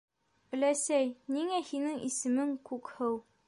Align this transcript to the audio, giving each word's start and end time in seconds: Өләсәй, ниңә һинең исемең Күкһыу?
Өләсәй, 0.57 1.11
ниңә 1.37 1.61
һинең 1.69 2.03
исемең 2.11 2.57
Күкһыу? 2.71 3.25